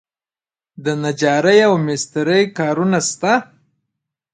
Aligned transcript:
د 0.83 0.85
نجارۍ 1.03 1.59
او 1.67 1.73
مسترۍ 1.85 2.43
کارونه 2.59 2.99
شته؟ 3.09 3.33